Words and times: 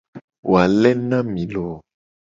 Wale 0.51 0.91
na 1.09 1.17
mi 1.31 1.43
loo. 1.53 1.77